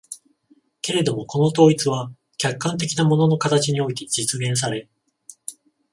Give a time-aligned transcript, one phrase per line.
[0.81, 4.89] けれどもこの統一は客観的な物の形において実現され、